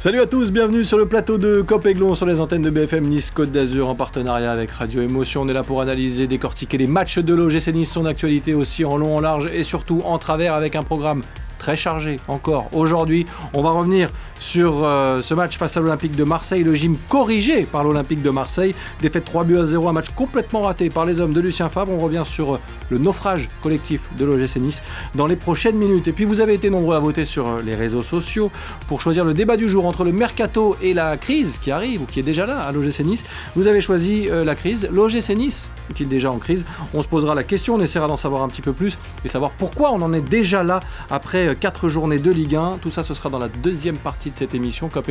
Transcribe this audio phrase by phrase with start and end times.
[0.00, 3.02] Salut à tous, bienvenue sur le plateau de Cop Aiglon sur les antennes de BFM
[3.08, 5.42] Nice Côte d'Azur en partenariat avec Radio Émotion.
[5.42, 8.96] On est là pour analyser, décortiquer les matchs de l'OGC Nice, son actualité aussi en
[8.96, 11.24] long, en large et surtout en travers avec un programme
[11.58, 13.26] très chargé encore aujourd'hui.
[13.52, 17.64] On va revenir sur euh, ce match face à l'Olympique de Marseille, le gym corrigé
[17.64, 18.74] par l'Olympique de Marseille.
[19.00, 21.92] Défaite 3 buts à 0, un match complètement raté par les hommes de Lucien Favre.
[21.92, 24.82] On revient sur euh, le naufrage collectif de l'OGC Nice
[25.14, 26.08] dans les prochaines minutes.
[26.08, 28.50] Et puis vous avez été nombreux à voter sur euh, les réseaux sociaux
[28.86, 32.06] pour choisir le débat du jour entre le mercato et la crise qui arrive ou
[32.06, 33.24] qui est déjà là à l'OGC Nice.
[33.56, 34.88] Vous avez choisi la crise.
[34.92, 38.42] L'OGC Nice est-il déjà en crise On se posera la question, on essaiera d'en savoir
[38.42, 40.80] un petit peu plus et savoir pourquoi on en est déjà là
[41.10, 42.78] après 4 journées de Ligue 1.
[42.80, 45.08] Tout ça, ce sera dans la deuxième partie de cette émission, Cop.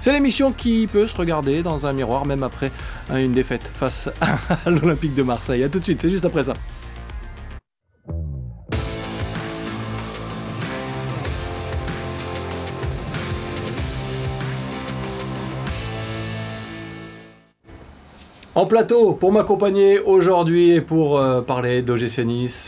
[0.00, 2.70] C'est l'émission qui peut se regarder dans un miroir, même après
[3.12, 5.64] une défaite face à l'Olympique de Marseille.
[5.64, 6.54] A tout de suite, c'est juste après ça.
[18.54, 22.18] En plateau, pour m'accompagner aujourd'hui et pour euh, parler d'OGC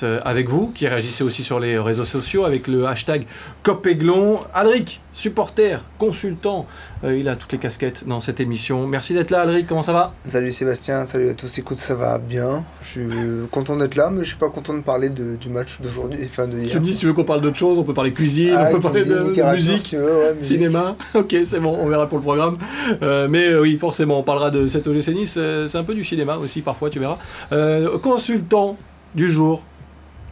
[0.03, 3.27] euh, avec vous, qui réagissez aussi sur les réseaux sociaux avec le hashtag
[3.65, 4.41] COPEGLON.
[4.55, 6.67] Alric, supporter, consultant.
[7.05, 8.87] Euh, il a toutes les casquettes dans cette émission.
[8.87, 9.67] Merci d'être là, Alric.
[9.67, 10.13] Comment ça va?
[10.25, 11.59] Salut Sébastien, salut à tous.
[11.59, 12.65] Écoute, ça va bien.
[12.83, 13.09] Je suis
[13.51, 16.21] content d'être là, mais je suis pas content de parler du match d'aujourd'hui.
[16.25, 16.73] Enfin, de hier.
[16.73, 18.69] Tu me dis, si tu veux qu'on parle d'autre chose, on peut parler cuisine, ah,
[18.69, 19.97] on peut parler de, musique,
[20.43, 20.97] cinéma.
[21.15, 22.59] ok, c'est bon, on verra pour le programme.
[23.03, 25.39] Euh, mais euh, oui, forcément, on parlera de cette OGC Nice.
[25.69, 27.19] c'est un peu du cinéma aussi, parfois, tu verras.
[28.03, 28.77] consultant
[29.15, 29.63] du jour,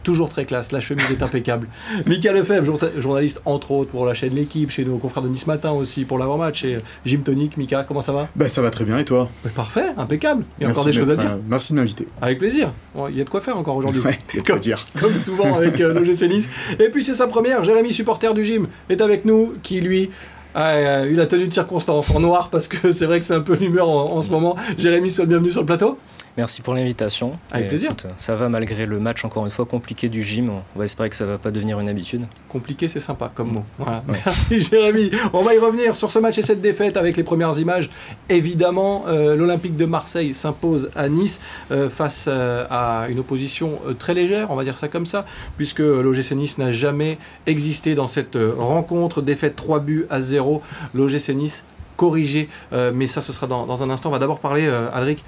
[0.03, 1.67] toujours très classe, la chemise est impeccable.
[2.05, 5.71] Michael Lefebvre, journaliste entre autres pour la chaîne L'équipe, chez nos confrères de Nice Matin
[5.71, 8.27] aussi pour l'avant-match, et Jim Tonic, Mika, comment ça va?
[8.35, 9.29] Ben Ça va très bien et toi?
[9.55, 11.31] Parfait, impeccable, il y a encore des choses à dire.
[11.31, 12.07] Euh, merci de m'inviter.
[12.21, 12.71] Avec plaisir,
[13.09, 14.01] il y a de quoi faire encore aujourd'hui.
[14.01, 14.85] Ouais, il y a de quoi dire.
[14.99, 16.49] Comme souvent avec euh, l'OGC Nice.
[16.79, 20.09] Et puis c'est sa première, Jérémy, supporter du gym, est avec nous, qui lui
[20.55, 23.41] a eu la tenue de circonstance en noir parce que c'est vrai que c'est un
[23.41, 24.55] peu l'humeur en, en, ce moment.
[24.77, 25.97] Jérémy, sois le bienvenu sur le plateau.
[26.35, 27.37] Merci pour l'invitation.
[27.51, 27.93] Avec plaisir.
[28.17, 30.49] ça va malgré le match, encore une fois, compliqué du gym.
[30.49, 32.25] On va espérer que ça va pas devenir une habitude.
[32.49, 33.65] Compliqué, c'est sympa comme mot.
[34.07, 35.11] Merci Jérémy.
[35.33, 37.91] On va y revenir sur ce match et cette défaite avec les premières images.
[38.29, 41.39] Évidemment, euh, l'Olympique de Marseille s'impose à Nice
[41.71, 45.25] euh, face euh, à une opposition très légère, on va dire ça comme ça,
[45.57, 49.21] puisque l'OGC Nice n'a jamais existé dans cette rencontre.
[49.21, 50.63] Défaite 3 buts à 0.
[50.95, 51.63] L'OGC Nice
[51.95, 54.09] corrigé, mais ça ce sera dans, dans un instant.
[54.09, 55.23] On va d'abord parler, Alric,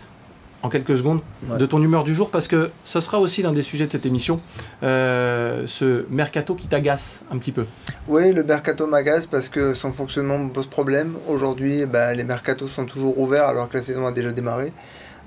[0.66, 3.62] en quelques secondes de ton humeur du jour parce que ce sera aussi l'un des
[3.62, 4.40] sujets de cette émission,
[4.82, 7.66] euh, ce mercato qui t'agace un petit peu.
[8.08, 11.18] Oui, le mercato m'agace parce que son fonctionnement me pose problème.
[11.28, 14.74] Aujourd'hui, bah, les mercatos sont toujours ouverts alors que la saison a déjà démarré.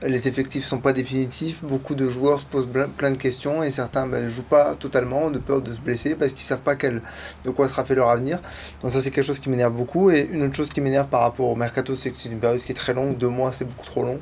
[0.03, 3.71] Les effectifs ne sont pas définitifs, beaucoup de joueurs se posent plein de questions et
[3.71, 6.61] certains ne bah, jouent pas totalement de peur de se blesser parce qu'ils ne savent
[6.61, 7.01] pas quel,
[7.45, 8.41] de quoi sera fait leur avenir.
[8.81, 10.11] Donc ça c'est quelque chose qui m'énerve beaucoup.
[10.11, 12.61] Et une autre chose qui m'énerve par rapport au mercato, c'est que c'est une période
[12.61, 14.21] qui est très longue, deux mois c'est beaucoup trop long.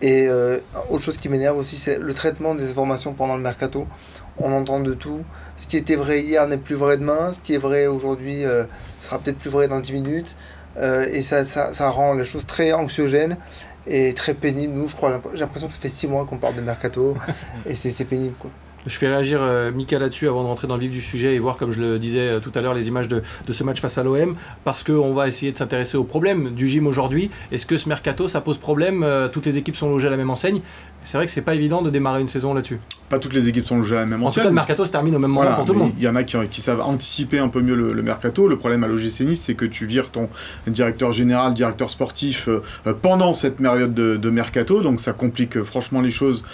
[0.00, 0.58] Et euh,
[0.90, 3.86] autre chose qui m'énerve aussi, c'est le traitement des informations pendant le mercato.
[4.38, 5.24] On entend de tout.
[5.56, 7.32] Ce qui était vrai hier n'est plus vrai demain.
[7.32, 8.64] Ce qui est vrai aujourd'hui euh,
[9.00, 10.36] sera peut-être plus vrai dans 10 minutes.
[10.76, 13.36] Euh, et ça, ça, ça, rend les choses très anxiogènes
[13.86, 14.74] et très pénibles.
[14.74, 17.16] Nous, je crois, j'ai l'impression que ça fait 6 mois qu'on parle de mercato
[17.66, 18.34] et c'est pénible.
[18.38, 18.50] Quoi.
[18.86, 21.38] Je fais réagir euh, Mika là-dessus avant de rentrer dans le vif du sujet et
[21.38, 23.98] voir, comme je le disais euh, tout à l'heure, les images de, ce match face
[23.98, 27.30] à l'OM, parce qu'on va essayer de s'intéresser au problème du gym aujourd'hui.
[27.50, 30.16] Est-ce que ce mercato, ça pose problème euh, Toutes les équipes sont logées à la
[30.16, 30.60] même enseigne?
[31.04, 32.78] C'est vrai que c'est pas évident de démarrer une saison là-dessus.
[33.08, 34.28] Pas toutes les équipes sont logées à la même enseigne.
[34.28, 35.92] En tout cas, le mercato se termine au même moment pour tout le monde.
[35.96, 38.46] Il y en a qui, savent anticiper un peu mieux le, mercato.
[38.46, 40.28] Le problème à l'OGC Nice, c'est que tu vires ton
[40.66, 42.48] directeur général, directeur sportif
[43.00, 46.44] pendant cette période de, mercato, donc ça complique franchement les choses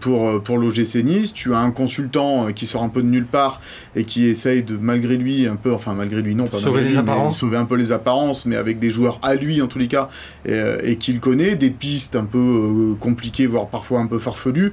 [0.00, 1.32] pour, pour l'OGC Nice.
[1.32, 3.60] Tu as un consultant qui sort un peu de nulle part
[3.96, 6.96] et qui essaye de, malgré lui, un peu, enfin malgré lui, non, pas sauver les
[6.96, 7.38] apparences.
[7.38, 10.08] sauver un peu les apparences, mais avec des joueurs à lui en tous les cas,
[10.46, 14.72] et, euh, qu'il connaît, des pistes un peu euh, compliquées, voire parfois un peu farfelues.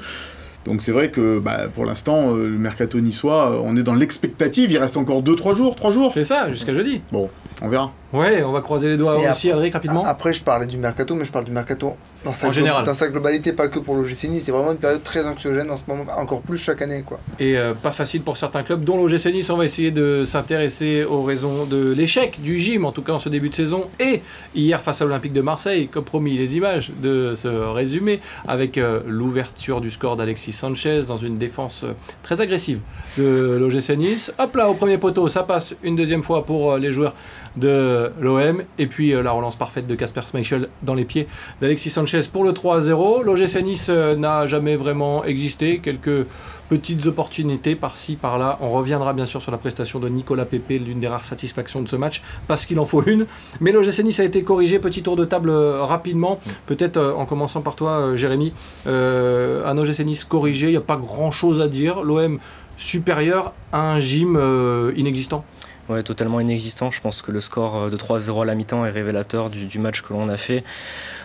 [0.66, 4.72] Donc c'est vrai que bah, pour l'instant, euh, le mercato niçois, on est dans l'expectative.
[4.72, 6.12] Il reste encore 2-3 jours, 3 jours.
[6.14, 7.02] C'est ça, jusqu'à jeudi.
[7.12, 7.30] Bon,
[7.62, 7.92] on verra.
[8.12, 10.04] Ouais, on va croiser les doigts aussi, après, rapidement.
[10.04, 11.96] Après, je parlais du mercato, mais je parle du mercato
[12.26, 12.84] dans sa, en général.
[12.84, 14.46] dans sa globalité, pas que pour l'OGC Nice.
[14.46, 17.04] C'est vraiment une période très anxiogène en ce moment, encore plus chaque année.
[17.06, 17.20] Quoi.
[17.40, 19.50] Et euh, pas facile pour certains clubs, dont l'OGC Nice.
[19.52, 23.20] On va essayer de s'intéresser aux raisons de l'échec du gym, en tout cas en
[23.20, 23.84] ce début de saison.
[24.00, 24.22] Et
[24.56, 29.02] hier, face à l'Olympique de Marseille, comme promis, les images de ce résumé, avec euh,
[29.06, 32.80] l'ouverture du score d'Alexis Sanchez dans une défense euh, très agressive
[33.20, 34.34] de l'OGC Nice.
[34.40, 37.14] Hop là, au premier poteau, ça passe une deuxième fois pour les joueurs
[37.60, 38.64] de l'OM.
[38.78, 41.28] Et puis la relance parfaite de Casper Schmeichel dans les pieds
[41.62, 43.24] d'Alexis Sanchez pour le 3-0.
[43.24, 45.80] L'OGC Nice n'a jamais vraiment existé.
[45.80, 46.26] Quelques
[46.70, 48.60] petites opportunités par-ci, par-là.
[48.62, 51.88] On reviendra bien sûr sur la prestation de Nicolas Pepe, l'une des rares satisfactions de
[51.88, 53.26] ce match, parce qu'il en faut une.
[53.60, 54.80] Mais l'OGC Nice a été corrigé.
[54.80, 56.40] Petit tour de table rapidement.
[56.68, 58.54] Peut-être en commençant par toi, Jérémy.
[58.86, 62.04] un OGC Nice corrigé, il n'y a pas grand-chose à dire.
[62.04, 62.40] L'OM
[62.80, 65.44] supérieur à un gym euh, inexistant?
[65.90, 66.92] Ouais, totalement inexistant.
[66.92, 70.04] Je pense que le score euh, de 3-0 à la mi-temps est révélateur du, match
[70.04, 70.64] que l'on a fait.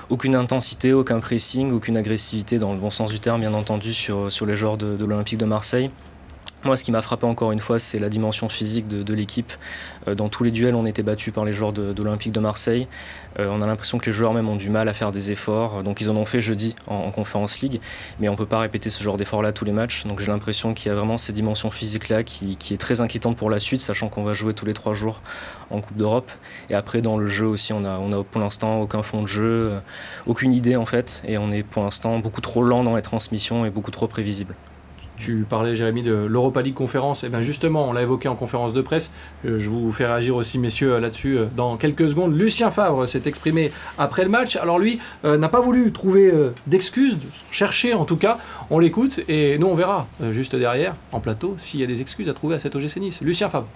[0.09, 4.31] Aucune intensité, aucun pressing, aucune agressivité dans le bon sens du terme, bien entendu, sur,
[4.47, 5.91] les joueurs de l'Olympique de Marseille.
[6.65, 9.53] Moi, ce qui m'a frappé encore une fois, c'est la dimension physique de, l'équipe.
[10.09, 12.89] Euh, dans tous les duels, on était battu par les joueurs de, l'Olympique de Marseille.
[13.39, 15.83] Euh, on a l'impression que les joueurs même ont du mal à faire des efforts.
[15.83, 17.81] Donc, ils en ont fait jeudi en, en Conférence League,
[18.19, 20.07] mais on ne peut pas répéter ce genre d'effort-là tous les matchs.
[20.07, 23.51] Donc, j'ai l'impression qu'il y a vraiment cette dimension physique-là qui, est très inquiétante pour
[23.51, 25.21] la suite, sachant qu'on va jouer tous les trois jours
[25.71, 26.33] en Coupe d'Europe.
[26.71, 29.27] Et après, dans le jeu aussi, on a, on a pour l'instant aucun fond de
[29.27, 29.81] jeu, euh,
[30.27, 31.23] aucune idée en fait.
[31.27, 34.55] Et on est pour l'instant beaucoup trop lent dans les transmissions et beaucoup trop prévisible.
[35.17, 37.23] Tu parlais, Jérémy, de l'Europa League conférence.
[37.23, 39.13] Et eh bien justement, on l'a évoqué en conférence de presse.
[39.45, 42.37] Euh, je vous fais réagir aussi, messieurs, là-dessus euh, dans quelques secondes.
[42.37, 44.57] Lucien Favre s'est exprimé après le match.
[44.57, 46.33] Alors lui euh, n'a pas voulu trouver
[46.67, 47.17] d'excuses,
[47.51, 48.39] chercher en tout cas.
[48.71, 52.29] On l'écoute et nous on verra juste derrière, en plateau, s'il y a des excuses
[52.29, 53.21] à trouver à cet OGC Nice.
[53.21, 53.69] Lucien Favre.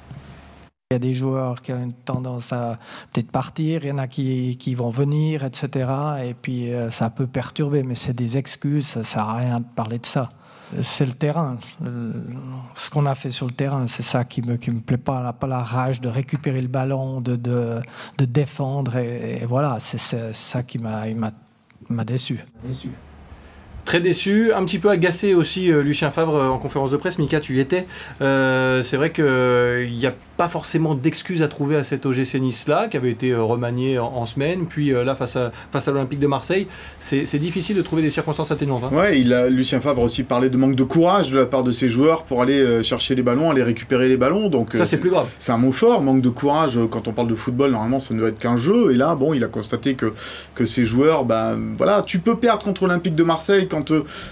[0.90, 2.78] Il y a des joueurs qui ont une tendance à
[3.12, 5.90] peut-être partir, il y en a qui, qui, vont venir, etc.
[6.24, 9.98] Et puis ça peut perturber, mais c'est des excuses, ça sert à rien de parler
[9.98, 10.30] de ça
[10.82, 11.58] c'est le terrain.
[12.74, 15.32] Ce qu'on a fait sur le terrain, c'est ça qui me, qui me plaît pas,
[15.32, 17.80] pas la rage de récupérer le ballon, de, de,
[18.18, 18.96] de défendre.
[18.96, 19.98] Et, voilà, c'est
[20.34, 22.44] ça qui m'a déçu.
[22.64, 22.90] déçu.
[23.88, 27.18] Très déçu, un petit peu agacé aussi euh, Lucien Favre euh, en conférence de presse.
[27.18, 27.86] Mika, tu y étais.
[28.20, 32.88] Euh, c'est vrai qu'il n'y a pas forcément d'excuses à trouver à cet OGC Nice-là,
[32.88, 34.66] qui avait été remanié en, semaine.
[34.66, 36.68] Puis là, face à, face à l'Olympique de Marseille,
[37.00, 38.84] c'est difficile de trouver des circonstances atténuantes.
[38.84, 38.94] Hein.
[38.94, 41.72] Ouais, il a, Lucien Favre aussi parlé de manque de courage de la part de
[41.72, 44.48] ses joueurs pour aller chercher les ballons, aller récupérer les ballons.
[44.48, 45.26] Donc, ça, c'est plus grave.
[45.38, 46.78] C'est un mot fort, manque de courage.
[46.88, 48.92] Quand on parle de football, normalement, ça ne doit être qu'un jeu.
[48.92, 50.12] Et là, bon, il a constaté que,
[50.54, 53.77] que ses joueurs, ben voilà, tu peux perdre contre l'Olympique de Marseille quand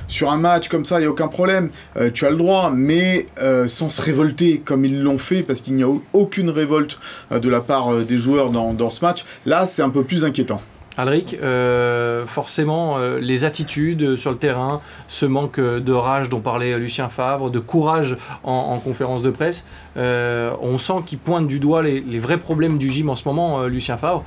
[0.08, 2.70] sur un match comme ça, il n'y a aucun problème, euh, tu as le droit,
[2.74, 6.98] mais euh, sans se révolter comme ils l'ont fait, parce qu'il n'y a aucune révolte
[7.32, 10.24] euh, de la part des joueurs dans, dans ce match, là c'est un peu plus
[10.24, 10.60] inquiétant.
[10.98, 11.36] Alric,
[12.26, 17.58] forcément, les attitudes sur le terrain, ce manque de rage dont parlait Lucien Favre, de
[17.58, 22.78] courage en, conférence de presse, on sent qu'il pointe du doigt les, les, vrais problèmes
[22.78, 24.24] du gym en ce moment, Lucien Favre.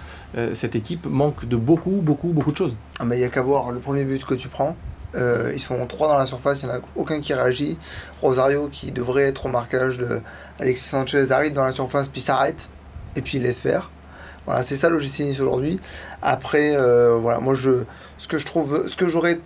[0.53, 2.75] cette équipe manque de beaucoup, beaucoup, beaucoup de choses.
[2.99, 4.75] Ah, il n'y a qu'à voir le premier but que tu prends.
[5.15, 7.77] Euh, ils sont trois dans la surface, il n'y en a aucun qui réagit.
[8.21, 10.21] Rosario, qui devrait être au marquage de
[10.59, 12.69] Alexis Sanchez, arrive dans la surface, puis s'arrête,
[13.15, 13.89] et puis il laisse faire.
[14.45, 15.79] Voilà, c'est ça l'OGC Nice aujourd'hui.
[16.21, 17.83] Après, euh, voilà, moi, je,
[18.17, 19.39] ce que je trouve, ce que j'aurais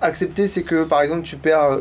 [0.00, 1.78] accepté, c'est que par exemple, tu perds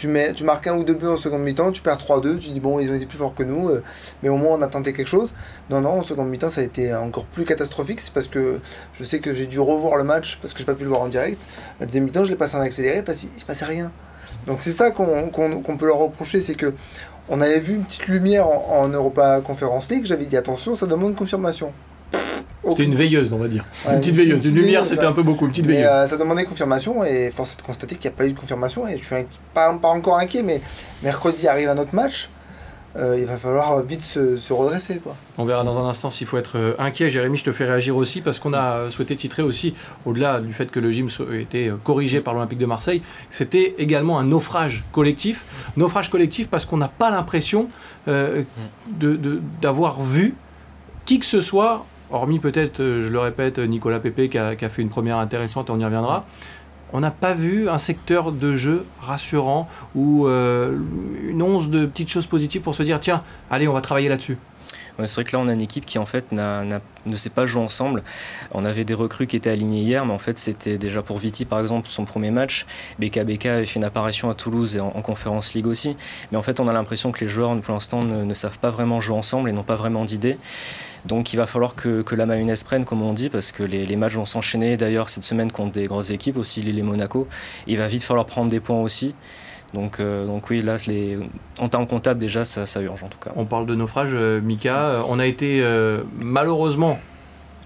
[0.00, 2.80] tu, marques un ou deux buts en seconde mi-temps, tu perds 3-2, tu dis bon,
[2.80, 3.82] ils ont été plus forts que nous, euh,
[4.22, 5.34] mais au moins on a tenté quelque chose.
[5.68, 8.00] Non, non, en seconde mi-temps, ça a été encore plus catastrophique.
[8.00, 8.60] C'est parce que
[8.94, 10.88] je sais que j'ai dû revoir le match parce que je n'ai pas pu le
[10.88, 11.48] voir en direct.
[11.80, 13.92] La deuxième mi-temps, je l'ai passé en accéléré parce qu'il ne se passait rien.
[14.46, 16.72] Donc c'est ça qu'on peut leur reprocher, c'est que
[17.28, 20.86] on avait vu une petite lumière en, en Europa Conference League, j'avais dit attention, ça
[20.86, 21.72] demande confirmation.
[22.68, 23.64] C'était une veilleuse, on va dire.
[23.90, 24.46] une petite veilleuse.
[24.46, 25.46] Une, lumière, c'était un peu beaucoup.
[25.46, 25.88] Une petite veilleuse.
[25.90, 28.38] Euh, ça demandait confirmation et force est de constater qu'il n'y a pas eu de
[28.38, 28.86] confirmation.
[28.86, 29.14] Et je suis
[29.54, 30.60] pas, pas encore inquiet, mais
[31.02, 32.28] mercredi arrive un autre match.
[32.96, 34.96] Euh, il va falloir vite se, redresser.
[34.96, 35.14] Quoi.
[35.38, 37.08] On verra dans un instant s'il faut être euh, inquiet.
[37.08, 39.74] Jérémy, je te fais réagir aussi parce qu'on a souhaité titrer aussi,
[40.04, 43.00] au-delà du fait que le gym ait été corrigé par l'Olympique de Marseille,
[43.30, 45.44] c'était également un naufrage collectif.
[45.76, 47.68] Naufrage collectif parce qu'on n'a pas l'impression
[49.62, 50.34] d'avoir vu
[51.06, 54.82] qui que ce soit hormis peut-être, euh, je le répète, Nicolas Pepe qui a, fait
[54.82, 56.24] une première intéressante, on y reviendra,
[56.92, 60.76] on n'a pas vu un secteur de jeu rassurant ou euh,
[61.28, 64.38] une once de petites choses positives pour se dire tiens, allez, on va travailler là-dessus.
[64.98, 67.62] c'est vrai que là, on a une équipe qui en fait ne s'est pas joué
[67.62, 68.02] ensemble.
[68.52, 71.44] On avait des recrues qui étaient alignées hier, mais en fait, c'était déjà pour Viti,
[71.44, 72.66] par exemple, son premier match.
[72.98, 75.96] BKBK avait fait une apparition à Toulouse et en, conférence League aussi.
[76.32, 78.70] Mais en fait, on a l'impression que les joueurs, pour l'instant, ne, ne, savent pas
[78.70, 80.36] vraiment jouer ensemble et n'ont pas vraiment d'idées.
[81.06, 84.14] Donc il va falloir que, la mayonnaise prenne, comme on dit, parce que les, matchs
[84.14, 84.76] vont s'enchaîner.
[84.76, 87.26] D'ailleurs, cette semaine contre des grosses équipes, aussi Lille et Monaco.
[87.66, 89.14] Il va vite falloir prendre des points aussi.
[89.74, 91.16] Donc, euh, oui, là, les,
[91.60, 93.30] en termes comptables, déjà, ça, urge en tout cas.
[93.36, 95.04] On parle de naufrage, euh, Mika.
[95.08, 96.98] On a été euh, malheureusement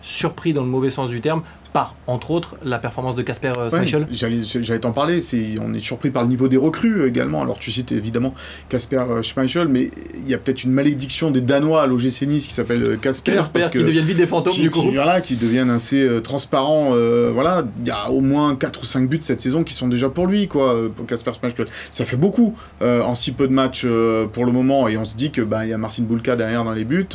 [0.03, 1.43] surpris dans le mauvais sens du terme
[1.75, 5.21] par, entre autres, la performance de Casper euh, Schmeichel J'allais t'en parler,
[5.61, 7.43] on est surpris par le niveau des recrues également.
[7.43, 8.33] Alors tu cites évidemment
[8.69, 12.47] Casper euh, Schmeichel, mais il y a peut-être une malédiction des Danois à l'OGC Nice
[12.47, 13.33] qui s'appelle euh, Casper.
[13.33, 14.83] Casper qui deviennent vite des fantômes qui, du coup.
[14.83, 16.91] Qui, voilà, qui deviennent assez transparents.
[17.33, 20.09] voilà, il y a au moins 4 ou 5 buts cette saison qui sont déjà
[20.09, 21.67] pour lui, quoi, pour Casper Schmeichel.
[21.91, 23.85] Ça fait beaucoup en si peu de matchs
[24.33, 26.73] pour le moment, et on se dit que bah, y a Marcin Bulka derrière dans
[26.73, 27.09] les buts,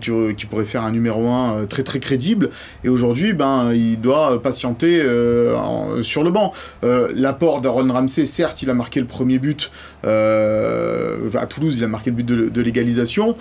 [0.00, 2.50] qui, qui, pourrait faire un numéro 1 très très crédible.
[2.84, 6.52] Et aujourd'hui, ben, il doit patienter euh, sur le banc.
[6.84, 9.70] Euh, l'apport d'Aaron Ramsey, certes, il a marqué le premier but
[10.04, 13.36] euh, à Toulouse, il a marqué le but de, l'égalisation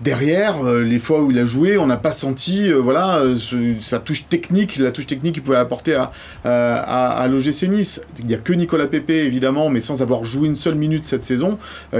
[0.00, 3.20] derrière, les fois où il a joué, on n'a pas senti voilà,
[3.80, 6.10] sa touche technique, la touche technique qu'il pouvait apporter à,
[6.44, 8.00] à, l'OGC Nice.
[8.18, 11.24] Il n'y a que Nicolas Pepe, évidemment, mais sans avoir joué une seule minute cette
[11.24, 11.58] saison,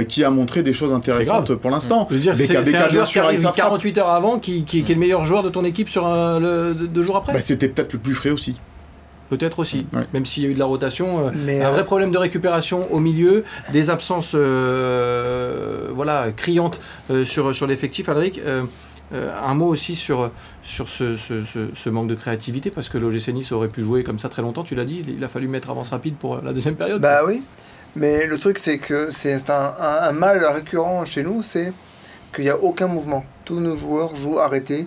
[0.08, 2.08] qui a montré des choses intéressantes pour l'instant.
[2.10, 5.64] C'est un joueur qui arrive 48 heures avant, qui, est le meilleur joueur de ton
[5.64, 7.32] équipe sur le, deux jours après?
[7.32, 8.56] Bah, C'était peut-être le plus frais aussi.
[9.28, 11.26] Peut-être aussi, même s'il y a eu de la rotation.
[11.26, 16.80] Euh, Mais un vrai euh, problème de récupération au milieu, des absences euh, voilà, criantes
[17.24, 18.08] sur, sur l'effectif.
[18.08, 18.40] Alric,
[19.12, 20.30] un mot aussi sur,
[20.62, 21.42] sur ce, ce,
[21.74, 24.64] ce, manque de créativité, parce que l'OGC Nice aurait pu jouer comme ça très longtemps,
[24.64, 27.00] tu l'as dit, il a fallu mettre avance rapide pour la deuxième période.
[27.00, 27.42] Bah oui,
[27.94, 31.72] mais le truc c'est que c'est un, un, mal récurrent chez nous, c'est
[32.34, 33.24] qu'il n'y a aucun mouvement.
[33.44, 34.86] Tous nos joueurs jouent arrêtés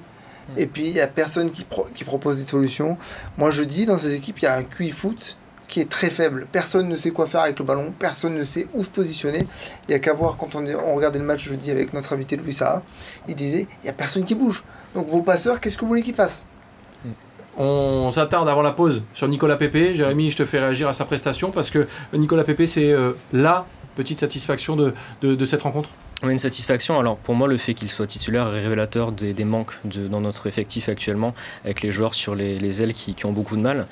[0.57, 1.63] et puis, il n'y a personne qui,
[2.03, 2.97] propose des solutions.
[3.37, 5.37] Moi, je dis, dans ces équipes, il y a un QI foot
[5.67, 6.47] qui est très faible.
[6.51, 9.45] Personne ne sait quoi faire avec le ballon, personne ne sait où se positionner.
[9.87, 12.53] Il n'y a qu'à voir quand on, regardait le match jeudi avec notre invité Louis
[12.53, 12.81] Sarah,
[13.27, 14.63] il disait il n'y a personne qui bouge.
[14.95, 16.47] Donc vos passeurs, qu'est-ce que vous voulez qu'ils fassent?
[17.55, 19.95] On s'attarde avant la pause sur Nicolas Pépé.
[19.95, 23.67] Jérémy, je te fais réagir à sa prestation parce que Nicolas Pépé, c'est euh, la
[23.95, 25.89] petite satisfaction de cette rencontre?
[26.23, 26.99] Une satisfaction.
[26.99, 30.89] Alors pour moi, le fait qu'il soit titulaire est révélateur des, manques dans notre effectif
[30.89, 31.33] actuellement,
[31.63, 33.87] avec les joueurs sur les, ailes qui, ont beaucoup de mal.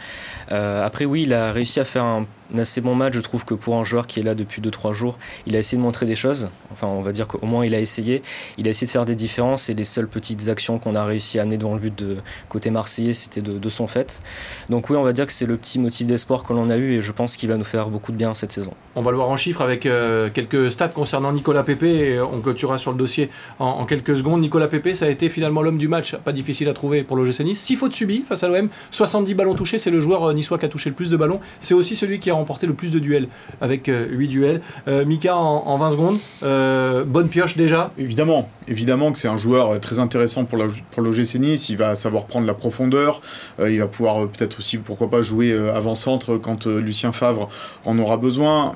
[0.52, 3.14] Euh, après, oui, il a réussi à faire un un assez bon match.
[3.14, 5.78] Je trouve que pour un joueur qui est là depuis 2-3 jours, il a essayé
[5.78, 6.50] de montrer des choses.
[6.72, 8.22] Enfin, on va dire qu'au moins il a essayé.
[8.58, 11.40] Il a essayé de faire des différences et les seules petites actions qu'on a réussi
[11.40, 12.18] à amener devant le but de
[12.50, 14.22] côté marseillais, c'était de, son fait.
[14.70, 16.94] Donc oui, on va dire que c'est le petit motif d'espoir que l'on a eu
[16.94, 18.72] et je pense qu'il va nous faire beaucoup de bien cette saison.
[18.96, 22.40] On va le voir en chiffres avec euh, quelques stats concernant Nicolas Pépé et on
[22.40, 24.42] clôturera sur le dossier en, quelques secondes.
[24.42, 27.42] Nicolas Pépé, ça a été finalement l'homme du match, pas difficile à trouver pour l'OGC
[27.42, 27.60] Nice.
[27.60, 30.66] 6 fautes subies face à l'OM, 70 ballons touchés, c'est le joueur euh, niçois qui
[30.66, 31.40] a touché le plus de ballons.
[31.60, 33.28] C'est aussi celui qui a remporté le plus de duels
[33.62, 34.62] avec 8 euh, duels.
[34.88, 37.92] Euh, Mika en, 20 secondes, euh, bonne pioche déjà.
[37.98, 42.26] Évidemment, évidemment que c'est un joueur très intéressant pour, la, pour Nice, il va savoir
[42.26, 43.22] prendre la profondeur,
[43.60, 47.50] il va pouvoir peut-être aussi, pourquoi pas, jouer avant-centre quand Lucien Favre
[47.86, 48.74] en aura besoin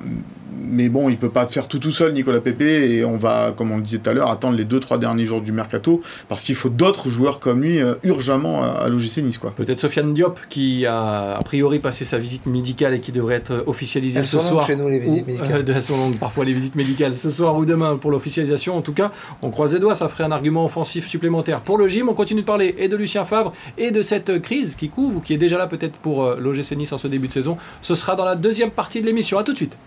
[0.51, 3.71] mais bon, il peut pas faire tout tout seul, Nicolas Pepe, et on va, comme
[3.71, 6.55] on le disait tout à l'heure, attendre les 2-3 derniers jours du mercato, parce qu'il
[6.55, 9.39] faut d'autres joueurs comme lui euh, urgemment à, l'OGC Nice.
[9.55, 13.63] Peut-être Sofiane Diop, qui a a priori passé sa visite médicale et qui devrait être
[13.67, 14.65] officialisée Elles ce sont soir.
[14.65, 15.63] chez nous, les visites médicales.
[15.67, 18.77] elles sont longues, parfois les visites médicales, ce soir ou demain pour l'officialisation.
[18.77, 21.61] En tout cas, on croise les doigts, ça ferait un argument offensif supplémentaire.
[21.61, 24.75] Pour le gym, on continue de parler et de Lucien Favre et de cette crise
[24.75, 27.27] qui couvre, ou qui est déjà là peut-être pour euh, l'OGC Nice en ce début
[27.27, 27.57] de saison.
[27.81, 29.37] Ce sera dans la deuxième partie de l'émission.
[29.37, 29.77] A tout de suite.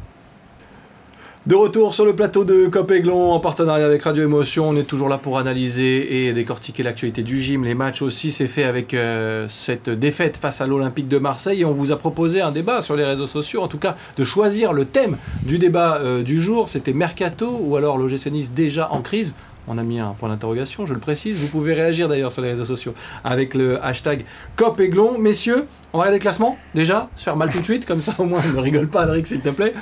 [1.46, 4.66] De retour sur le plateau de Copéglon en partenariat avec Radio Émotion.
[4.70, 7.64] On est toujours là pour analyser et décortiquer l'actualité du gym.
[7.64, 11.60] Les matchs aussi, c'est fait avec euh, cette défaite face à l'Olympique de Marseille.
[11.60, 14.24] Et on vous a proposé un débat sur les réseaux sociaux, en tout cas de
[14.24, 16.70] choisir le thème du débat euh, du jour.
[16.70, 19.34] C'était Mercato ou alors l'OGC Nice déjà en crise?
[19.68, 21.36] On a mis un point d'interrogation, je le précise.
[21.36, 24.24] Vous pouvez réagir d'ailleurs sur les réseaux sociaux avec le hashtag
[24.56, 25.18] COPEGLON.
[25.18, 28.14] Messieurs, on va regarder le classement, déjà, se faire mal tout de suite, comme ça
[28.18, 29.72] au moins ne rigole pas, Alric, s'il te plaît.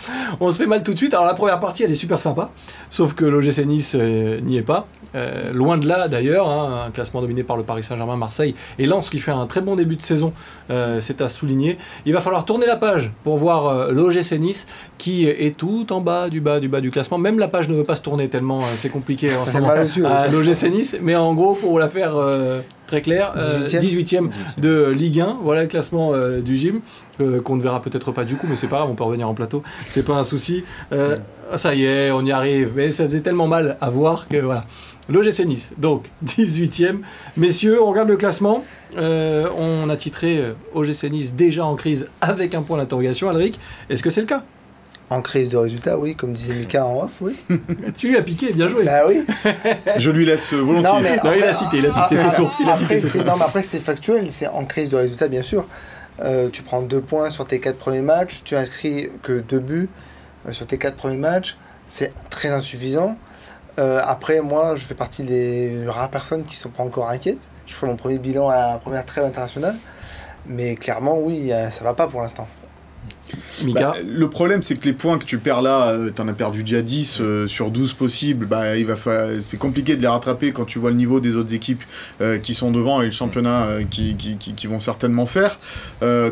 [0.40, 1.14] On se fait mal tout de suite.
[1.14, 2.50] Alors la première partie, elle est super sympa,
[2.90, 4.86] sauf que l'OGC Nice euh, n'y est pas.
[5.14, 8.84] Euh, loin de là d'ailleurs, hein, un classement dominé par le Paris Saint-Germain, Marseille et
[8.84, 10.34] Lens qui fait un très bon début de saison,
[10.70, 11.78] euh, c'est à souligner.
[12.04, 14.66] Il va falloir tourner la page pour voir l'OGC Nice
[14.98, 17.16] qui est tout en bas du bas du bas du classement.
[17.16, 20.28] Même la page ne veut pas se tourner tellement c'est compliqué en ce moment à
[20.28, 22.14] l'OGC Nice, mais en gros pour la faire
[22.92, 23.32] très clair.
[23.64, 24.26] 18e.
[24.26, 25.38] Euh, de Ligue 1.
[25.42, 26.80] Voilà le classement euh, du gym,
[27.20, 29.28] euh, qu'on ne verra peut-être pas du coup, mais c'est pas grave, on peut revenir
[29.28, 29.62] en plateau.
[29.88, 30.64] C'est pas un souci.
[31.56, 32.72] ça y est, on y arrive.
[32.76, 34.64] Mais ça faisait tellement mal à voir que voilà.
[35.08, 36.98] L'OGC Nice, donc 18e.
[37.36, 38.62] Messieurs, on regarde le classement.
[38.96, 43.30] on a titré OGC Nice déjà en crise avec un point d'interrogation.
[43.30, 43.58] Alric,
[43.88, 44.44] est-ce que c'est le cas?
[45.12, 47.36] En crise de résultats, oui, comme disait Mika en off, oui.
[47.98, 48.84] tu lui as piqué, bien joué.
[48.84, 49.24] Bah oui.
[49.96, 50.92] Je lui laisse volontiers.
[50.92, 52.60] Non, mais il a cité, il a cité ses sources.
[52.60, 55.66] non, mais après, c'est factuel, c'est en crise de résultats, bien sûr.
[56.20, 59.88] Euh, tu prends deux points sur tes quatre premiers matchs, tu inscris que deux buts
[60.46, 63.16] euh, sur tes quatre premiers matchs, c'est très insuffisant.
[63.78, 67.50] Euh, après, moi, je fais partie des rares personnes qui ne sont pas encore inquiètes.
[67.66, 69.76] Je ferai mon premier bilan à la première trêve internationale.
[70.46, 72.46] Mais clairement, oui, ça va pas pour l'instant.
[73.74, 76.32] Bah, le problème, c'est que les points que tu perds là, euh, tu en as
[76.32, 78.46] perdu déjà 10 euh, sur 12 possibles.
[78.46, 78.64] Bah,
[79.38, 81.82] c'est compliqué de les rattraper quand tu vois le niveau des autres équipes
[82.20, 85.58] euh, qui sont devant et le championnat qui, vont certainement faire.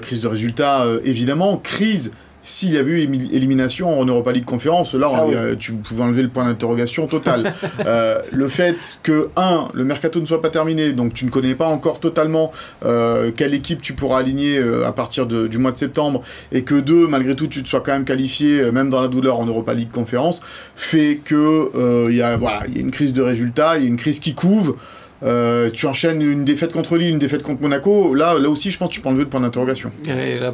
[0.00, 1.56] crise de résultats, évidemment.
[1.56, 6.22] Crise s'il y avait eu élimination en Europa League Conférence, là, euh, tu pouvais enlever
[6.22, 7.52] le point d'interrogation total.
[7.86, 11.54] Euh, le fait que, un, le mercato ne soit pas terminé, donc tu ne connais
[11.54, 12.52] pas encore totalement
[12.84, 16.20] euh, quelle équipe tu pourras aligner à partir du mois de septembre,
[16.52, 19.40] et que, deux, malgré tout, tu te sois quand même qualifié, même dans la douleur,
[19.40, 20.42] en Europa League Conférence,
[20.76, 23.88] fait que il y, a, voilà, y a une crise de résultats, il y a
[23.88, 24.76] une crise qui couve.
[25.22, 28.14] Euh, tu enchaînes une défaite contre Lille, une défaite contre Monaco.
[28.14, 29.90] Là, là aussi, je pense que tu peux enlever le point d'interrogation.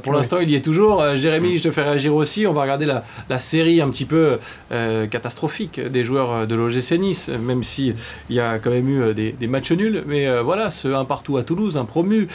[0.02, 1.00] pour l'instant, il y est toujours.
[1.00, 2.46] Euh, Jérémy, je te fais réagir aussi.
[2.46, 4.38] On va regarder la, série un petit peu
[4.72, 7.94] euh, catastrophique des joueurs de l'OGC Nice, même s'il
[8.30, 10.02] y a quand même eu des, matchs nuls.
[10.06, 12.28] Mais voilà, ce un partout à Toulouse, un promu.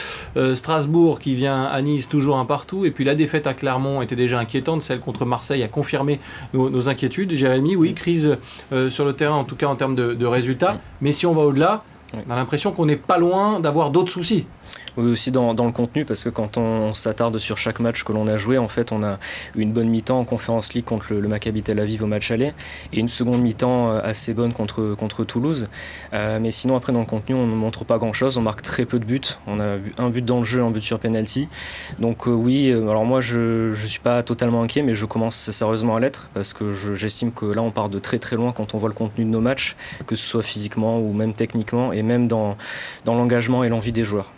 [0.53, 2.85] Strasbourg qui vient à Nice, toujours un partout.
[2.85, 4.81] Et puis la défaite à Clermont était déjà inquiétante.
[4.81, 6.19] Celle contre Marseille a confirmé
[6.53, 7.33] nos, inquiétudes.
[7.33, 8.37] Jérémy, oui, crise
[8.89, 10.79] sur le terrain, en tout cas en termes de résultats.
[11.01, 11.83] Mais si on va au-delà,
[12.13, 14.45] on a l'impression qu'on n'est pas loin d'avoir d'autres soucis.
[14.97, 18.27] Oui, aussi dans, le contenu, parce que quand on, s'attarde sur chaque match que l'on
[18.27, 19.19] a joué, en fait, on a
[19.55, 22.51] une bonne mi-temps en Conférence League contre le, Maccabi Tel Aviv au match aller,
[22.91, 25.69] et une seconde mi-temps euh, assez bonne contre, contre Toulouse.
[26.13, 28.85] Euh, mais sinon, après, dans le contenu, on ne montre pas grand-chose, on marque très
[28.85, 29.21] peu de buts.
[29.47, 31.47] On a un but dans le jeu, un but sur penalty.
[31.99, 35.95] Donc euh, oui, alors moi, je ne suis pas totalement inquiet, mais je commence sérieusement
[35.95, 38.77] à l'être, parce que j'estime que là, on part de très très loin quand on
[38.77, 42.27] voit le contenu de nos matchs, que ce soit physiquement ou même techniquement, et même
[42.27, 42.57] dans,
[43.05, 44.31] dans l'engagement et l'envie des joueurs.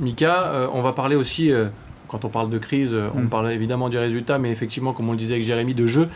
[0.00, 1.66] Mika, euh, on va parler aussi, euh,
[2.08, 3.28] quand on parle de crise, euh, on mm.
[3.28, 6.08] parle évidemment du résultat, mais effectivement, comme on le disait avec Jérémy, de jeu.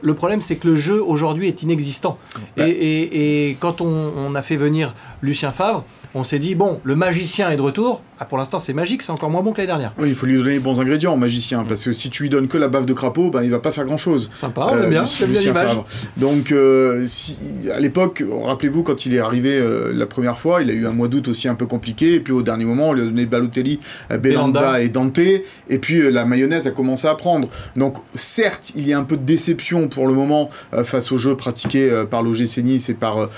[0.00, 2.18] Le problème, c'est que le jeu aujourd'hui est inexistant.
[2.56, 5.84] Et, quand on, a fait venir Lucien Favre,
[6.14, 9.10] on s'est dit, bon, le magicien est de retour, ah, pour l'instant, c'est magique, c'est
[9.10, 9.92] encore moins bon que l'année dernière.
[9.98, 12.46] Oui, il faut lui donner les bons ingrédients, magicien, parce que si tu lui donnes
[12.46, 14.30] que la baffe de crapaud, ben, il va pas faire grand chose.
[14.40, 15.76] Sympa, on aime bien, c'est bien l'image.
[16.16, 17.36] Donc, euh, si,
[17.74, 20.92] à l'époque, rappelez-vous, quand il est arrivé euh, la première fois, il a eu un
[20.92, 23.26] mois d'août aussi un peu compliqué, et puis au dernier moment, on lui a donné
[23.26, 23.80] Balotelli,
[24.12, 27.48] euh, Belanda et Dante, et puis la mayonnaise a commencé à prendre.
[27.74, 30.48] Donc, certes, il y a un peu de déception pour le moment
[30.84, 33.28] face au jeu pratiqué par l'OGC Nice et par,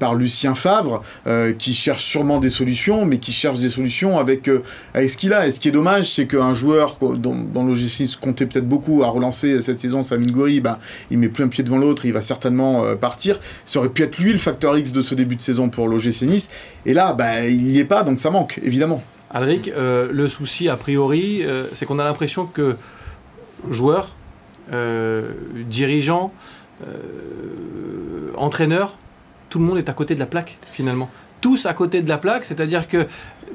[0.00, 1.04] par Lucien Favre,
[1.58, 2.02] qui cherche
[2.40, 4.50] des solutions, mais qui cherche des solutions avec
[4.94, 5.46] avec, ce qu'il a.
[5.46, 9.08] Et ce qui est dommage, c'est qu'un joueur dont, dont l'OGC comptait peut-être beaucoup à
[9.08, 10.78] relancer cette saison, Samin Gori, ben,
[11.10, 13.38] il met plus un pied devant l'autre, il va certainement euh, partir.
[13.64, 16.22] Ça aurait pu être lui le facteur X de ce début de saison pour l'OGC
[16.22, 16.50] Nice.
[16.86, 19.02] Et là, ben, il n'y est pas, donc ça manque, évidemment.
[19.30, 22.76] Alric, euh, le souci a priori, euh, c'est qu'on a l'impression que
[23.70, 24.14] joueurs,
[25.68, 26.32] dirigeants,
[28.36, 28.96] entraîneurs,
[29.50, 31.10] tout le monde est à côté de la plaque finalement
[31.42, 33.06] tous à côté de la plaque, c'est-à-dire que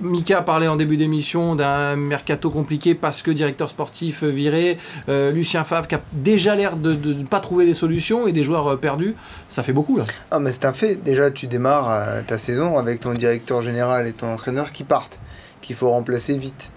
[0.02, 4.78] Mika parlait en début d'émission d'un mercato compliqué parce que directeur sportif viré,
[5.10, 8.44] euh, Lucien Favre qui a déjà l'air de ne pas trouver les solutions et des
[8.44, 9.16] joueurs euh, perdus,
[9.50, 10.04] ça fait beaucoup là.
[10.30, 14.06] Ah mais c'est un fait, déjà tu démarres euh, ta saison avec ton directeur général
[14.08, 15.20] et ton entraîneur qui partent,
[15.62, 16.72] qu'il faut remplacer vite.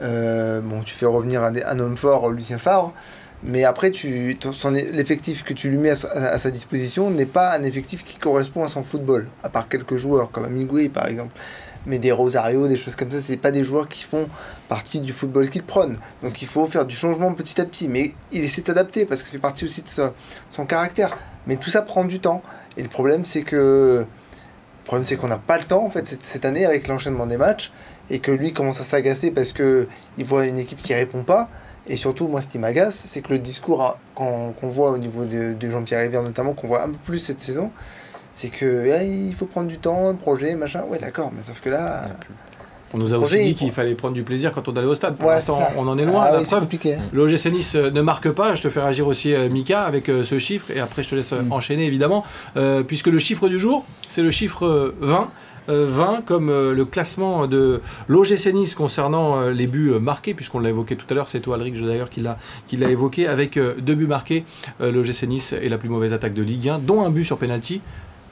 [0.00, 2.94] bon, tu fais revenir un, homme fort, Lucien Favre,
[3.44, 3.90] mais après,
[4.92, 8.68] l'effectif que tu lui mets à, sa disposition n'est pas un effectif qui correspond à
[8.68, 11.32] son football, à part quelques joueurs comme Amigui par exemple.
[11.84, 14.28] Mais des Rosario, des choses comme ça, c'est pas des joueurs qui font
[14.68, 15.98] partie du football qu'il prône.
[16.22, 17.88] Donc il faut faire du changement petit à petit.
[17.88, 19.88] Mais il essaie de s'adapter parce que ça fait partie aussi de
[20.48, 21.16] son caractère.
[21.48, 22.40] Mais tout ça prend du temps.
[22.76, 26.06] Et le problème, c'est que le problème, c'est qu'on n'a pas le temps en fait
[26.06, 27.72] cette année avec l'enchaînement des matchs
[28.10, 31.48] et que lui commence à s'agacer parce que il voit une équipe qui répond pas
[31.88, 35.56] et surtout, moi, ce qui m'agace, c'est que le discours qu'on voit au niveau de,
[35.60, 37.70] Jean-Pierre Rivière, notamment, qu'on voit un peu plus cette saison,
[38.30, 40.84] c'est que eh, il faut prendre du temps, un projet, machin.
[40.88, 42.08] Ouais, d'accord, mais sauf que là.
[42.94, 45.16] On nous a aussi dit qu'il fallait prendre du plaisir quand on allait au stade.
[45.16, 46.26] Pour l'instant, on en est loin.
[46.28, 48.54] Ah, oui, L'OGC Nice euh, ne marque pas.
[48.54, 50.70] Je te fais réagir aussi, euh, Mika, avec euh, ce chiffre.
[50.70, 51.50] Et après, je te laisse mm.
[51.50, 52.24] enchaîner, évidemment.
[52.86, 55.30] puisque le chiffre du jour, c'est le chiffre 20.
[55.68, 60.58] 20 euh, comme euh, le classement de l'OGC Nice concernant euh, les buts marqués, puisqu'on
[60.58, 64.06] l'a évoqué tout à l'heure, c'est toi Alric d'ailleurs qui l'a évoqué, avec deux buts
[64.06, 64.44] marqués,
[64.80, 67.80] l'OGC Nice est la plus mauvaise attaque de Ligue 1, dont un but sur penalty.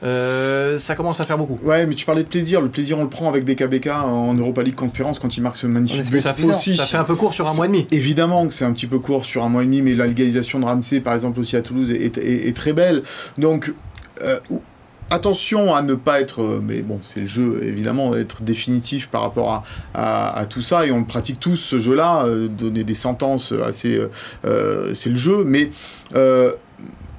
[0.01, 1.59] ça commence à faire beaucoup.
[1.63, 2.61] Ouais, mais tu parlais de plaisir.
[2.61, 5.67] Le plaisir, on le prend avec BKBK en Europa League Conférence quand il marque ce
[5.67, 6.21] magnifique but.
[6.21, 7.87] Ça, ça fait un peu court sur un mois et demi.
[7.91, 10.59] Évidemment que c'est un petit peu court sur un mois et demi, mais la légalisation
[10.59, 13.03] de Ramsey, par exemple, aussi à Toulouse, est, très belle.
[13.37, 13.73] Donc,
[15.11, 19.21] attention à ne pas être, euh, mais bon, c'est le jeu évidemment, être définitif par
[19.21, 24.01] rapport à, tout ça, et on pratique tous ce jeu-là, euh, donner des sentences assez,
[24.45, 25.69] euh, c'est le jeu, mais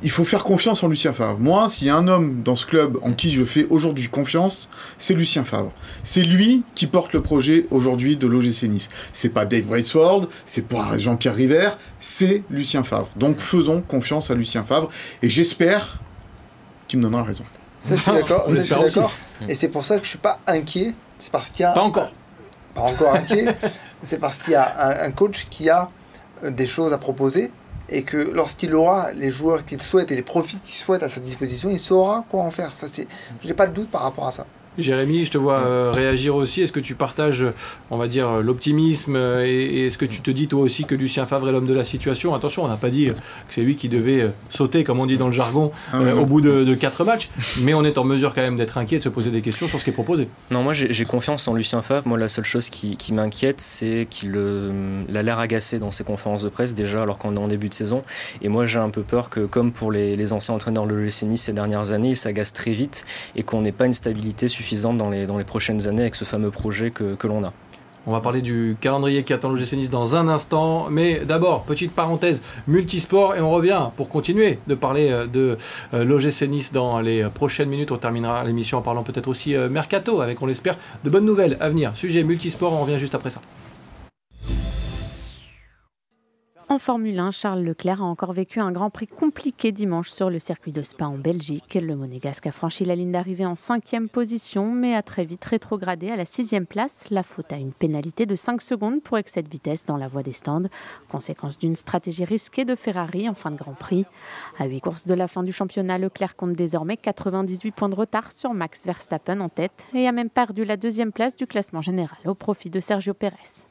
[0.04, 1.38] il faut faire confiance en Lucien Favre.
[1.38, 4.68] Moi, s'il y a un homme dans ce club en qui je fais aujourd'hui confiance,
[4.98, 5.70] c'est Lucien Favre.
[6.02, 8.90] C'est lui qui porte le projet aujourd'hui de l'OGC Nice.
[9.12, 13.10] C'est pas Dave Braceward, c'est pas Jean-Pierre River, c'est Lucien Favre.
[13.14, 14.88] Donc faisons confiance à Lucien Favre
[15.22, 16.00] et j'espère
[16.88, 17.44] qu'il me donnera raison.
[17.82, 18.46] Ça, je suis d'accord.
[19.48, 20.94] Et c'est pour ça que je suis pas inquiet.
[21.18, 21.72] C'est parce qu'il y a.
[21.72, 22.12] Pas encore.
[22.74, 23.56] Pas encore inquiet.
[24.02, 25.88] c'est parce qu'il y a un coach qui a
[26.44, 27.50] euh, des choses à proposer
[27.88, 31.20] et que lorsqu'il aura les joueurs qu'il souhaite et les profits qu'il souhaite à sa
[31.20, 32.72] disposition, il saura quoi en faire.
[32.72, 33.06] Ça, c'est,
[33.42, 34.46] je n'ai pas de doute par rapport à ça.
[34.78, 36.62] Jérémy, je te vois euh, réagir aussi.
[36.62, 37.44] Est-ce que tu partages,
[37.90, 41.26] on va dire, l'optimisme euh, et, est-ce que tu te dis toi aussi que Lucien
[41.26, 42.34] Favre est l'homme de la situation?
[42.34, 43.12] Attention, on n'a pas dit que
[43.50, 46.40] c'est lui qui devait euh, sauter, comme on dit dans le jargon, ah au bout
[46.40, 47.28] de, quatre matchs,
[47.60, 49.78] mais on est en mesure quand même d'être inquiet, de se poser des questions sur
[49.78, 50.28] ce qui est proposé.
[50.50, 52.08] Non, moi j'ai confiance en Lucien Favre.
[52.08, 54.38] Moi, la seule chose qui, m'inquiète, c'est qu'il
[55.14, 57.74] a l'air agacé dans ses conférences de presse déjà, alors qu'on est en début de
[57.74, 58.02] saison.
[58.40, 61.42] Et moi, j'ai un peu peur que, comme pour les, anciens entraîneurs de l'OGC Nice
[61.42, 63.04] ces dernières années, il s'agace très vite
[63.36, 64.61] et qu'on n'ait pas une stabilité suffisante
[64.94, 67.52] dans les, prochaines années avec ce fameux projet que, l'on a.
[68.04, 70.88] On va parler du calendrier qui attend l'OGC Nice dans un instant.
[70.90, 75.56] Mais d'abord, petite parenthèse multisport et on revient pour continuer de parler euh, de
[75.94, 77.92] euh, l'OGC Nice dans les prochaines minutes.
[77.92, 81.56] On terminera l'émission en parlant peut-être aussi euh, mercato avec, on l'espère, de bonnes nouvelles
[81.60, 81.92] à venir.
[81.94, 83.40] Sujet multisport, on revient juste après ça.
[86.72, 90.38] En Formule 1, Charles Leclerc a encore vécu un Grand Prix compliqué dimanche sur le
[90.38, 91.74] circuit de Spa en Belgique.
[91.78, 96.08] Le Monégasque a franchi la ligne d'arrivée en cinquième position, mais a très vite rétrogradé
[96.08, 97.10] à la sixième place.
[97.10, 100.22] La faute à une pénalité de 5 secondes pour excès de vitesse dans la voie
[100.22, 100.62] des stands,
[101.10, 104.06] conséquence d'une stratégie risquée de Ferrari en fin de Grand Prix.
[104.58, 108.32] À huit courses de la fin du championnat, Leclerc compte désormais 98 points de retard
[108.32, 112.16] sur Max Verstappen en tête et a même perdu la deuxième place du classement général
[112.24, 113.66] au profit de Sergio Pérez.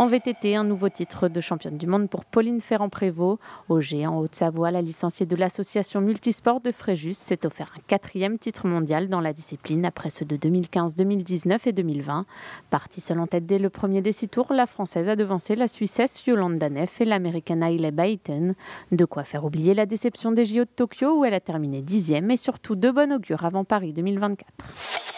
[0.00, 3.38] En VTT, un nouveau titre de championne du monde pour Pauline Ferrand-Prévot.
[3.68, 8.66] Au en Haute-Savoie, la licenciée de l'association multisport de Fréjus s'est offert un quatrième titre
[8.66, 12.24] mondial dans la discipline après ceux de 2015, 2019 et 2020.
[12.70, 15.68] Partie seule en tête dès le premier des six tours, la Française a devancé la
[15.68, 18.54] Suissesse Yolanda Neff et l'Américaine Hailey Baiten.
[18.92, 22.30] De quoi faire oublier la déception des JO de Tokyo où elle a terminé dixième
[22.30, 25.09] et surtout de bon augure avant Paris 2024.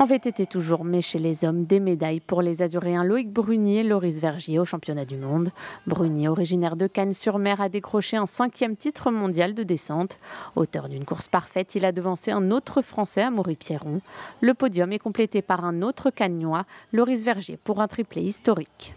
[0.00, 3.82] En VTT toujours, mais chez les hommes, des médailles pour les Azuréens Loïc Brunier et
[3.82, 5.50] Loris Vergier au championnat du monde.
[5.86, 10.18] Brunier, originaire de Cannes-sur-Mer, a décroché un cinquième titre mondial de descente.
[10.56, 14.00] Auteur d'une course parfaite, il a devancé un autre Français, Amaury Pierron.
[14.40, 18.94] Le podium est complété par un autre Cagnois, Loris Vergier, pour un triplé historique.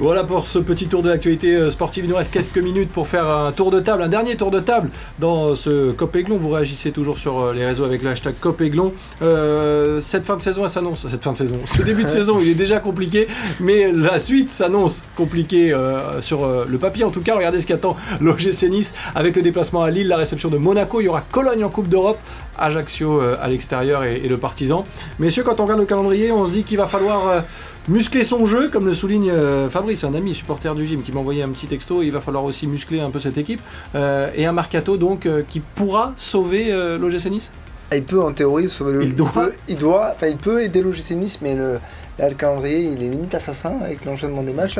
[0.00, 2.06] Voilà pour ce petit tour de l'actualité euh, sportive.
[2.06, 4.58] Il nous reste quelques minutes pour faire un tour de table, un dernier tour de
[4.58, 6.38] table dans ce Copéglon.
[6.38, 8.94] Vous réagissez toujours sur euh, les réseaux avec le hashtag Copéglon.
[9.20, 11.06] Euh, cette fin de saison, elle s'annonce.
[11.06, 13.28] Cette fin de saison, ce début de saison, il est déjà compliqué,
[13.60, 15.76] mais la suite s'annonce compliquée
[16.20, 17.04] sur le papier.
[17.04, 20.48] En tout cas, regardez ce qu'attend l'OGC Nice avec le déplacement à Lille, la réception
[20.48, 21.02] de Monaco.
[21.02, 22.18] Il y aura Cologne en Coupe d'Europe,
[22.58, 24.84] Ajaccio à l'extérieur et, et, le Partisan.
[25.18, 27.42] Messieurs, quand on regarde le calendrier, on se dit qu'il va falloir
[27.88, 31.20] muscler son jeu, comme le souligne euh, Fabrice, un ami supporter du gym qui m'a
[31.20, 32.02] envoyé un petit texto.
[32.02, 33.60] Il va falloir aussi muscler un peu cette équipe.
[33.94, 37.50] Euh, et un Mercato donc euh, qui pourra sauver l'OGC Nice?
[37.92, 39.04] Il peut en théorie sauver le.
[39.04, 39.50] Il doit.
[39.68, 41.80] Il, doit, enfin, il peut aider l'OGC Nice, mais le,
[42.20, 44.78] Là, le calendrier, il est limite assassin avec l'enchaînement des matchs.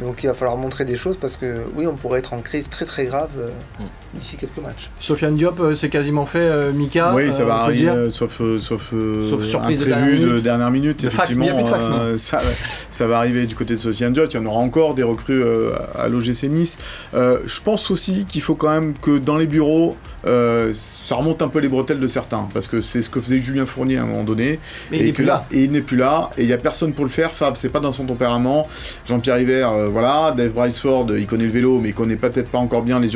[0.00, 2.68] Donc il va falloir montrer des choses parce que oui, on pourrait être en crise
[2.68, 3.84] très très grave euh, mm.
[4.14, 4.90] d'ici quelques matchs.
[4.98, 6.40] Sofiane Diop, euh, c'est quasiment fait.
[6.40, 11.04] Euh, Mika Oui, ça va arriver, sauf, sauf, sauf surprise de dernière minute.
[11.04, 11.64] effectivement,
[12.16, 12.40] ça,
[12.90, 14.26] ça, va arriver du côté de Sofiane Diop.
[14.32, 15.44] Il y en aura encore des recrues
[15.94, 16.78] à l'OGC Nice.
[17.12, 21.60] je pense aussi qu'il faut quand même que dans les bureaux, ça remonte un peu
[21.60, 24.24] les bretelles de certains parce que c'est ce que faisait Julien Fournier à un moment
[24.24, 24.58] donné.
[24.90, 25.46] Mais et il n'est plus là.
[25.52, 26.30] Et il n'est plus là.
[26.36, 27.30] Et il y a personne pour le faire.
[27.30, 28.68] Fab, c'est pas dans son tempérament.
[29.06, 30.34] Jean-Pierre Hiver, euh, voilà.
[30.36, 33.10] Dave Briceford, il connaît le vélo, mais il connaît peut-être pas encore bien les,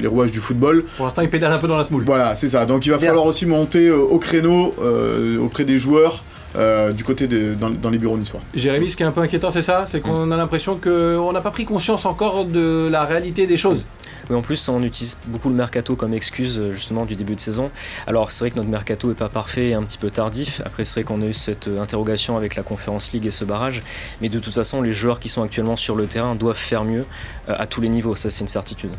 [0.00, 0.84] les, rouages du football.
[0.96, 2.04] Pour l'instant, il pédale un peu dans la smoule.
[2.04, 2.66] Voilà, c'est ça.
[2.66, 6.24] Donc il va falloir aussi monter euh, au créneau euh, auprès des joueurs.
[6.54, 8.40] Du côté de, dans, les bureaux niçois.
[8.54, 9.84] Jérémy, ce qui est un peu inquiétant, c'est ça?
[9.86, 13.84] C'est qu'on a l'impression qu'on n'a pas pris conscience encore de la réalité des choses.
[14.30, 17.40] Mais en plus, on utilise beaucoup le mercato comme excuse euh, justement du début de
[17.40, 17.70] saison.
[18.06, 20.62] Alors c'est vrai que notre mercato est pas parfait et un petit peu tardif.
[20.64, 23.44] Après, c'est vrai qu'on a eu cette euh, interrogation avec la Conférence League et ce
[23.44, 23.82] barrage.
[24.20, 27.04] Mais de toute façon, les joueurs qui sont actuellement sur le terrain doivent faire mieux
[27.48, 28.16] euh, à tous les niveaux.
[28.16, 28.92] Ça, c'est une certitude.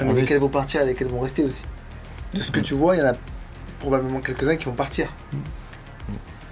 [0.00, 1.64] Mais lesquels vont partir et lesquels vont rester aussi?
[2.34, 3.14] De ce que tu vois, il y en a
[3.78, 5.08] probablement quelques-uns qui vont partir.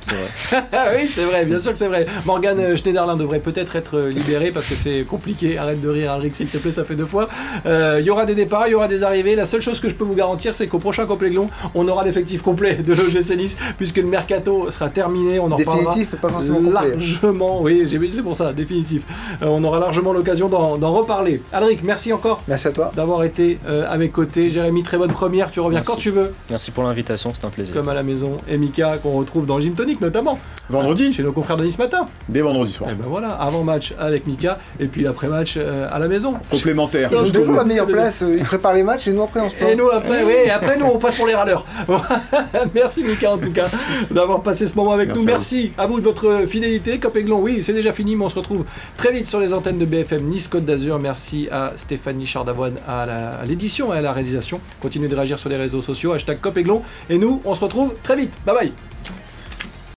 [0.02, 0.64] C'est vrai.
[0.72, 2.06] Ah oui, c'est vrai, bien sûr que c'est vrai.
[2.24, 5.58] Morgan Schneiderlin devrait peut-être être libéré parce que c'est compliqué.
[5.58, 7.28] Arrête de rire, Alric, s'il te plaît, ça fait deux fois.
[7.66, 9.34] Euh, Il y aura des départs, il y aura des arrivées.
[9.36, 12.42] La seule chose que je peux vous garantir, c'est qu'au prochain Copléglon, on aura l'effectif
[12.42, 15.38] complet de l'OGC Nice puisque le mercato sera terminé.
[15.38, 16.72] On en Définitif, pas forcément complet.
[16.90, 17.62] largement.
[17.62, 19.02] Oui, j'ai c'est pour ça, définitif.
[19.42, 21.40] Euh, on aura largement l'occasion d'en d'en reparler.
[21.52, 22.92] Alric, merci encore Merci à toi.
[22.94, 24.50] d'avoir été euh, à mes côtés.
[24.50, 25.50] Jérémy, très bonne première.
[25.50, 25.92] Tu reviens Merci.
[25.92, 27.74] quand tu veux, Merci pour l'invitation, c'est un plaisir.
[27.74, 28.36] comme à la maison.
[28.48, 30.38] Et Mika, qu'on retrouve dans Gym Tonic notamment,
[30.70, 32.06] Vendredi, chez nos confrères de Nice Matin.
[32.28, 32.90] dès vendredi soir.
[32.90, 36.34] Et ben voilà, avant-match avec Mika, et puis l'après-match euh, à la maison.
[36.50, 37.08] Complémentaire.
[37.12, 38.22] Ils ont Jusqu'au toujours la meilleure place.
[38.22, 39.76] euh, Ils préparent les matchs et nous après on se Et plaint.
[39.76, 41.66] nous après, oui, et après nous on passe pour les râleurs.
[42.74, 43.68] Merci Mika en tout cas
[44.10, 45.30] d'avoir passé ce moment avec Merci nous.
[45.30, 45.34] à.
[45.34, 46.98] Merci à vous de votre fidélité.
[46.98, 48.64] Cop Aiglon, oui, c'est déjà fini, mais on se retrouve
[48.96, 50.98] très vite sur les antennes de BFM Nice Côte d'Azur.
[50.98, 53.06] Merci à Stéphanie Chardavoine à
[53.46, 54.60] l'édition et à la réalisation.
[54.80, 56.82] Continuez de réagir sur les réseaux sociaux, hashtag Cop Aiglon.
[57.10, 58.32] Et nous, on se retrouve très vite.
[58.46, 58.72] Bye bye.